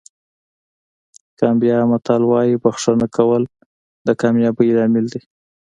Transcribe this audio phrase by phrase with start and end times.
[1.35, 3.43] د ګامبیا متل وایي بښنه کول
[4.05, 5.21] د کامیابۍ لامل دی.